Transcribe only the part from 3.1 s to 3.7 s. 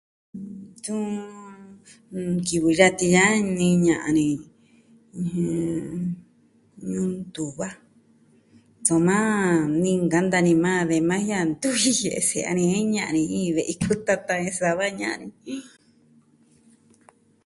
ya'a ni